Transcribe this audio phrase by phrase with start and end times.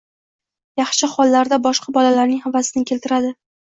[0.81, 3.37] yaxshi hollarda– boshqa bolalarning havasini keltiradi